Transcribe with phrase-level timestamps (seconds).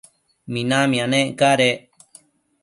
[0.51, 1.79] minamia nec cadec